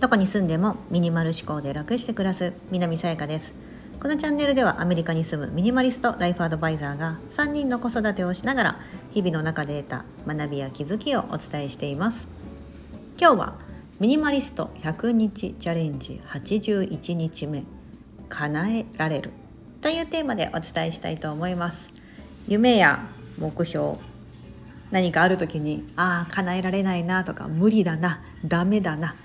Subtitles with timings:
[0.00, 3.52] どこに住んでもミニマル思考で楽して暮らす南さやかです。
[4.00, 8.80] このチャンネルではアメリカに住むミニマリストライフアドバイザーが3人の子育てをしながら
[9.12, 12.28] 日々の中で得た学びや気づきをお伝えしています。
[13.18, 13.54] 今日は
[14.00, 17.64] ミニマリスト100日チャレンジ81日目
[18.28, 19.30] 叶えられる
[19.80, 21.88] というテーマでお伝えしたいと思います。
[22.46, 23.06] 夢や
[23.38, 23.96] 目標
[24.94, 29.16] 何かある時にああ叶えられないなとか無理だなダメだな。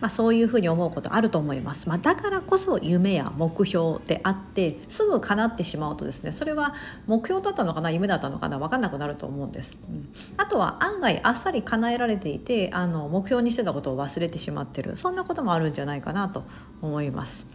[0.00, 6.74] まあ、そういうふうに思うことあると思います、まあ、だからこそ夢や目標であってすぐ叶ってしまうとですねそれは
[7.06, 10.08] 目標だったのかな夢だったのかな分かんなくなると思うんです、うん、
[10.38, 14.96] あとは案外あっさり叶えられていてあの目標にしてたことを忘れてしまってる。
[14.96, 16.42] そんなこともあるんじゃないかなと
[16.80, 17.46] 思います。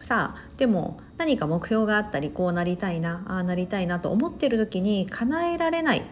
[0.00, 6.02] さあでも何か目標があったりこうなりたいなああなりたいなと思ってる時に叶えられない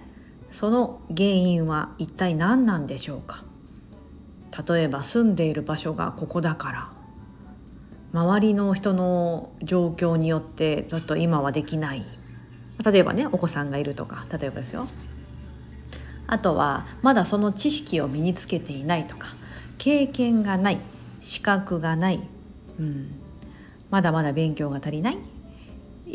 [0.56, 3.44] その原因は一体何なんでしょうか？
[4.66, 6.88] 例えば住んでいる場所がここだから。
[8.14, 12.06] 周りの人の状況によってちょっと今はできない。
[12.82, 14.24] 例えばねお子さんがいるとか。
[14.32, 14.88] 例えばですよ。
[16.26, 19.34] あとはまだその知識を身につけていないとか。
[19.76, 20.80] 経験がない。
[21.20, 22.26] 資格がない、
[22.78, 23.10] うん、
[23.90, 25.18] まだまだ勉強が足りない。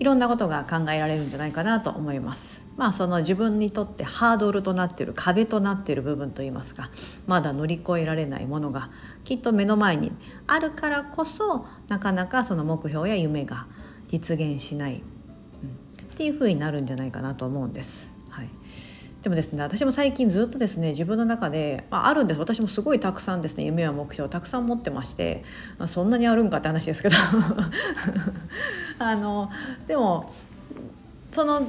[0.01, 2.63] いろんなことが考えられるんじゃないかなと思います。
[2.75, 6.89] まあその自分にとってハードルとなっている壁となっている部分といいますか
[7.27, 8.89] まだ乗り越えられないものが
[9.23, 10.11] きっと目の前に
[10.47, 13.67] あるからこそなかなかその目標や夢が
[14.07, 15.03] 実現しない、うん、っ
[16.15, 18.09] ていうふうになるんじゃないかなと思うんです。
[18.29, 18.49] はい
[19.23, 22.39] でもですね私も最近ずっとですね自分の中で、まあ、あるんです。
[22.39, 25.43] 私もすごいたくさんですね夢や目標をたくさん持ってまして、
[25.77, 27.15] まあ、そんなにあるんかって話ですけど。
[28.99, 29.49] あの
[29.87, 30.31] でも
[31.31, 31.67] その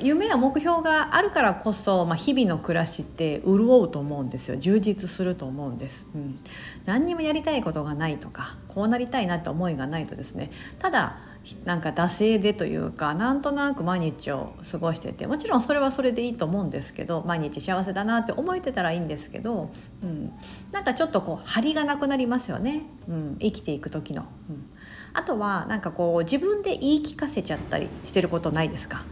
[0.00, 4.56] 夢や目標があるからこそ、まあ、日々の暮らしって潤うと思うんですよ。
[4.56, 6.38] 充実すると思うんです、うん、
[6.86, 10.50] 何にもやりたいことがないとかこうなりたいなって思いがないとですね。
[10.78, 11.18] ただ
[11.64, 19.70] なんか惰性でというかなんとなく毎日を過ごしててもちろんそれはそれでいいと思うんですけど毎日幸せだなって思えてたらいいんですけど、
[20.02, 20.32] うん、
[20.72, 24.70] なんかちょっとこう張りがなくなりますよね、うん、生きていく時の、うん、
[25.14, 29.04] あとはなんかこう自分で言い聞かせちゃったりしてることないですか。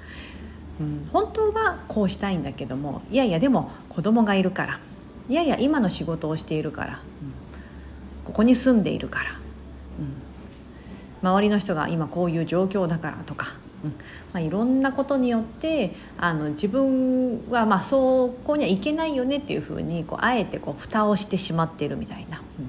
[0.78, 4.80] うん、本当はこうしたいんだけどもいやいやでも子供がいるから。
[5.28, 9.40] いやいや今の仕事をしているから、うん、ここに住んでいるから、
[11.22, 13.54] 周りの人が今こういう状況だからとか、
[13.84, 13.90] うん。
[13.90, 13.96] ま
[14.34, 22.68] あ、いろんなことによってあの自分はまあそこにはいけないよねっていうふうにこうあえてこう蓋をしてしまっているみたいな、うん、っ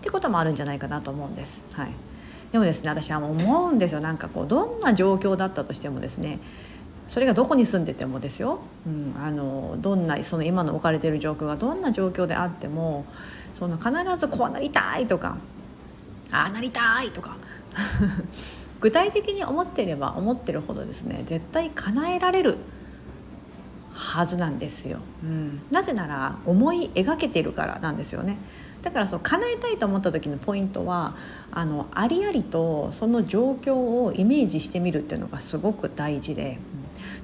[0.00, 1.62] てこともあるんじゃないかなと思うんです。
[1.72, 1.90] はい、
[2.52, 4.00] でもですね私は思うんですよ。
[4.00, 6.38] なんかこうどんな状況だったとしてもですね
[7.08, 13.04] それがどこに住んでてもですよ、うん、あのどんなその今の置かれている状況がどんな状況であっても
[13.58, 15.36] その必ずこうなりたいとか
[16.30, 17.36] ああなりたいとか
[18.80, 22.58] 具体的に思っていれば思ってるほどですね絶対叶えられる
[23.92, 28.38] はずなんですよ、うん、なぜなら思い描けてるからなんですよね。
[28.82, 31.14] だからそう叶えたいと思った時のポイントは
[31.52, 36.58] あのありありとその状況をイメージしてみるっていうのがすごく大事で、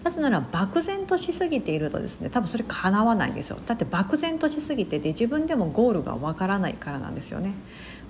[0.04, 3.58] なぜなら漠然としすぎているとですね多分それ叶わないんですよ。
[3.66, 7.54] だって漠然としすぎてて自分でもゴールがわからないからなんですよね。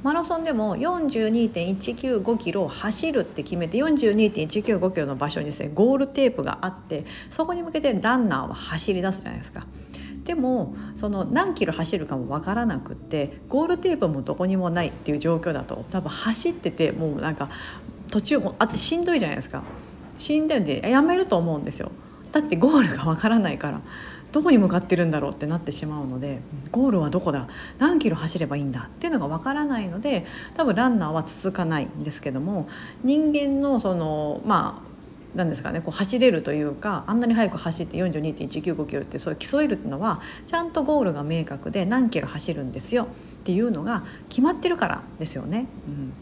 [0.03, 9.67] マラソンでも42.195キロを走るって決めて42.195キロの場所にですねゴールテープがあってそこに向けてランナーは走り出すじゃないですか。
[10.25, 17.49] でもその何キロ走るかも分からなくってゴールテープもどこにもないっていう状況だと多分走っててもうなんか
[18.11, 19.63] 途中もあしんどいじゃないですか。
[20.19, 21.91] 死んでんでやめると思うんですよ。
[22.33, 23.81] だってゴールがわからないから。
[24.31, 26.41] どこに向かってるんだろうってなってしまうので
[26.71, 27.49] ゴールはどこだ？
[27.79, 28.91] 何キロ走ればいいんだ？
[28.95, 32.69] っていうのがわからないので多分ランナーは続かないんですけども
[33.03, 43.07] 人間のそのまあなんですかねこう走れるというかあんなに速く走って42.195キロってそう競えるっていうのはちゃんとゴールが明確で何キロ走るんですよっ
[43.45, 45.65] ていうのが決まってるからですよね。
[45.87, 46.13] うん。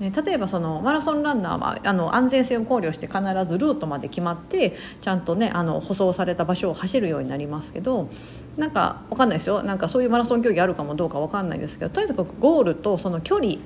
[0.00, 8.08] ね、例えばそのマラソンランナーはあの安全性を考慮して必ずルートまで決まってちゃんとねあの舗装された場所を走るようになりますけど
[8.56, 13.56] なんか分かんないですよなんかそういうマラソン競技あるかもどうか分かんないですけどとにかくゴールとその距離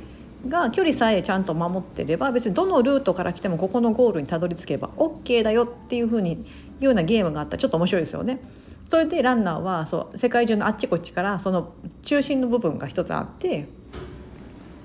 [0.49, 6.37] が距離さえちゃんと守ってれば別にどのルートから来てもここのゴールにたどり着けば OK だよっていうふうにい
[6.81, 8.41] うようなゲームがあったらちょっと面白いですよね。
[8.89, 11.73] それでランナーはそう世界中のあっちこっちからその
[12.03, 13.69] 中心の部分が一つあって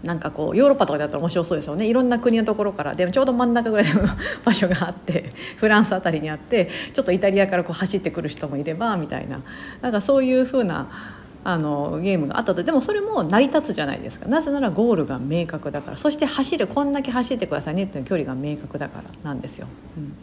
[0.04, 1.86] なんかこうヨーロッパとかだったら面白そうですよね。
[1.86, 2.96] いろんな国のところから。
[2.96, 4.02] でもちょうど真ん中ぐらいの
[4.46, 9.42] 場所があって フランスあたりにあってちょっとイタリアからこう走ってくる人もいればみたいな。
[9.82, 10.88] なんかそういうふうな
[11.44, 12.64] あのゲームがあったと。
[12.64, 14.28] でもそれも成り立つじゃないですか。
[14.28, 15.98] なぜならゴールが明確だから。
[15.98, 19.04] そして走るこんだけ走ってくださいねっていう距離が明確だから。
[19.24, 19.68] なんですよ。
[19.98, 20.14] うん、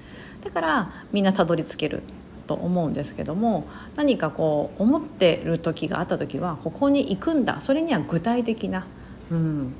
[0.43, 2.03] だからみんなたどり着ける
[2.47, 7.61] と思うんですけども何かこう思ってる時があった時はここに行くんだ。
[7.61, 8.87] それには具体的な、
[9.31, 9.73] うん、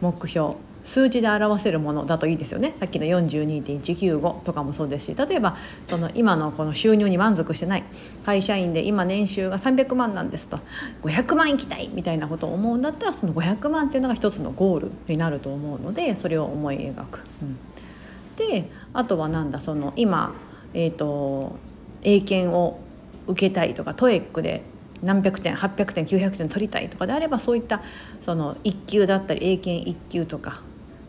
[0.00, 0.54] 目標。
[0.84, 2.74] 数字で表せるものだといいですよね。
[2.80, 5.56] さっきの42.195とかもそうですし例えば
[5.86, 7.84] その今のこの収入に満足してない
[8.26, 10.58] 会社員で今年収が300万なんですと
[11.02, 17.20] 500万いきたいみたいなことを思うんだったらその500万っていうのが一つのゴールになると思うのでそれを思い描く。
[17.42, 17.58] うん、
[18.36, 20.34] であとはなんだその今、
[20.74, 21.56] えーと
[22.04, 22.80] 英検を
[23.28, 24.64] 受けたいとか TOEIC で
[25.02, 27.82] 何百点800点900点取りたいとかであればそういった
[28.24, 30.62] その1級だったり英検1級とか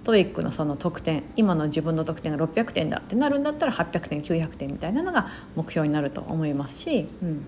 [0.03, 7.45] TOEIC のその得点今の自分の得点が600点だってなるんだったら800点900点みたいなのが目標になると思いますし、うん、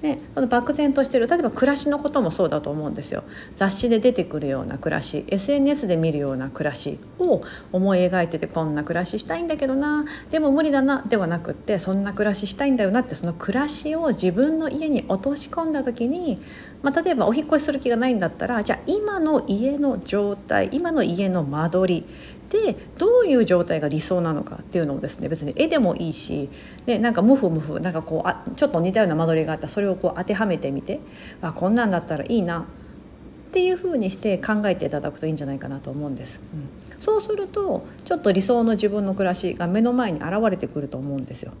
[0.00, 3.24] でその漠然としてる例えば暮らしのこともそうだと思うんですよ。
[3.56, 7.42] 雑誌で出てくるような暮らし SNS で見るような暮らしを
[7.72, 16.40] 思い描いててこんな暮らししたいんだけどなでも無理だなではなくってそんな暮らししたいんだよなってその暮らしを自分の家に落とし込んだ時に、
[16.82, 22.06] まあ、例えばお引越しする気がないんだったらじゃあ今の家の状態今の家の間取り
[22.50, 26.48] でどういう状態が理想なのかっていうのをですね別に絵でもいいし
[26.86, 31.00] でなんかムフムフなんかこうあちょっと似たような間取りがあったらそれをこう当てはめてみて
[31.42, 41.52] あこんなんだったらいいなっていうふうにして考えていただくといいんじゃないかなと思うんです、うん、そうするとちょっと理想の自分の暮らしが目の前に現れてくると思うんですよ。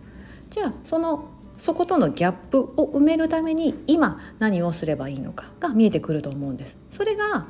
[0.50, 1.28] じゃあその
[1.58, 6.76] そことのギャップを埋めるために今何をすればいいのかが見えてくると思うんです。
[6.90, 7.46] それが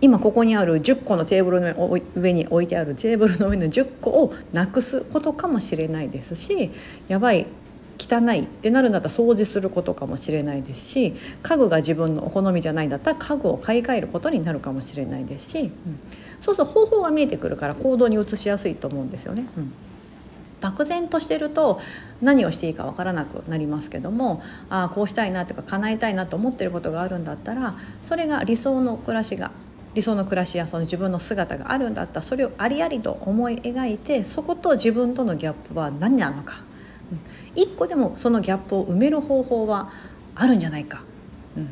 [0.00, 6.72] 今ここにある10個のテーブルの上に置いてあるテーブルの上の10個をなくすことかもしれないですし
[7.06, 7.46] やばい
[7.98, 15.70] 汚いってなるんだったら掃除することかもしれないですし家具が自分のお好みじゃないんだったら家具を買い替えることになるかもしれないですし、うん、
[16.40, 19.46] そうそう方法が見えてくるから行動に移しやすいと思うんですよね。
[19.56, 19.72] うん。
[20.62, 21.80] 漠然としてると
[22.22, 29.50] 何をしていいか分からなくなりますけどもあこうしたいなとか叶えたいなと思ってることがあるんだったらそれが理想の暮らしが
[29.94, 36.62] 理想の暮らしやその自分の姿があるんだったらそれをありありと思い描いてそこと自分とのギャップは何なのか、
[37.12, 37.20] うん、
[37.60, 39.90] 一個でもそのギャップを埋める方法は
[40.34, 41.02] あるんじゃないか、
[41.58, 41.68] うん、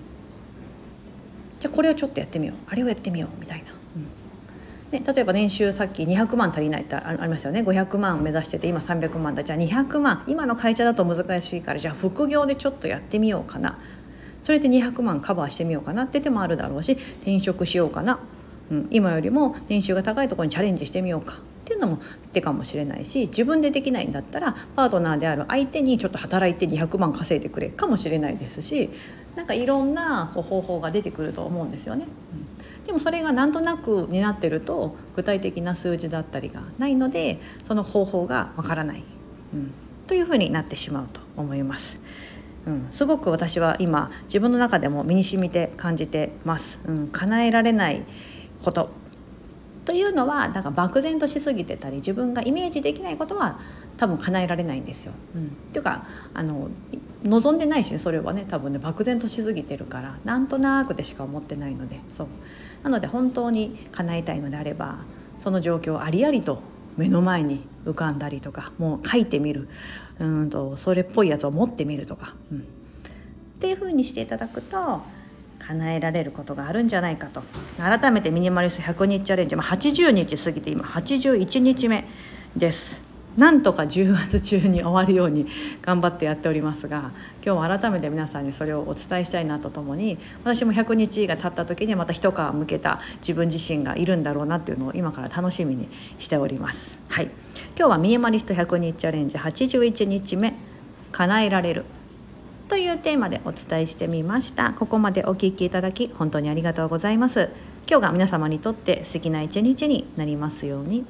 [1.61, 2.57] じゃあこれをちょっとやってみよう。
[2.69, 3.41] あれをやってみよう。
[3.41, 3.80] みたいな。
[4.91, 7.63] で例えば年収さっき200万足りないってありましたよね。
[7.63, 9.45] 500万目指してて今300万だ。
[9.45, 13.79] じゃあ200万今の会社だと難しいからじゃあ副業でちょっとやってみようかな。
[14.43, 18.19] それで200万カバーしてみようかなって手もあるだろうし転職しようかな、
[18.71, 21.35] うん、今よりも年収が高いところにチャレンジしてみようか。
[21.35, 21.99] っていうのも
[22.33, 28.91] 手かもしれないし自分でできないんだったらパートナーである相手にちょっと働いて200万稼いでくれかもしれないですし
[29.37, 32.07] なんかいろんなこう方法が出てくると思うんですよね。
[32.07, 39.05] うん、でもそれがなんとなくになってると具体的な数字だったりがないのでその方法がわからない、
[39.55, 39.73] うん、
[40.07, 42.01] というふうになってしまうと思います。
[42.67, 46.81] うん、すごく私は今自分の中でも身に染みて感じてます。
[46.87, 48.03] うん、叶えられない
[48.63, 48.91] こと。
[49.85, 53.59] というのはだか漠然としすぎてたり自分がイメージできないことは
[53.97, 55.13] 多分叶えられないんですよ。
[55.35, 56.69] うん、っていうかあの
[57.25, 58.45] 望んでないし、ね、それはね。
[58.47, 62.01] 多分ね漠然としすぎてるからなんとなくでしか思ってないので。
[62.17, 62.27] そう。
[62.83, 64.99] なので本当に叶えたいのであれば
[65.39, 66.63] その状況をありありと
[66.97, 69.69] 目の前に浮かんだりとかもう書いてみる
[70.19, 72.63] うんとそれっぽいやつを持ってみるとか、うん、っ
[73.59, 75.01] ていう風にしていただくと
[75.59, 77.43] 叶えられることがあるんじゃないかと
[77.79, 82.05] 改めてミニマリスト100日チャレンジ、まあ、80日過ぎて今81日目
[82.57, 83.10] です。
[83.37, 85.47] なんとか10月中に終わるように
[85.83, 87.13] 頑張ってやっておりますが
[87.45, 96.99] 今日も改めて皆さんにそれをお伝えしたいなとともに私も100日が経った時にまた一皮向けた自分自身がいるんだろうなっていうのを今から楽しみにしております。
[97.09, 97.31] はい、
[97.77, 100.55] 今日はミニマリスト100日チャレンジ81日目
[101.13, 101.85] 叶えられる
[102.69, 104.73] というテーマでお伝えしてみました。
[104.73, 107.51] ここまでお聞きいただき本当にありがとうございます。
[107.89, 111.05] 今日が皆様にとって素敵な一日になりますように。